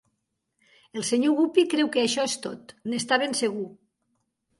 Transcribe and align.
El 0.99 1.03
Sr. 1.07 1.33
Guppy 1.39 1.65
creu 1.73 1.91
que 1.95 2.05
això 2.05 2.25
és 2.29 2.33
tot; 2.47 2.73
n'està 2.95 3.21
ben 3.25 3.37
segur. 3.41 3.67